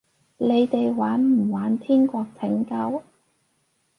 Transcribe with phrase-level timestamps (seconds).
[0.39, 3.03] 你哋玩唔玩天國拯救？